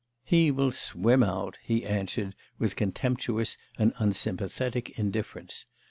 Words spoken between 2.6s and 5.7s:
contemptuous and unsympathetic indifference.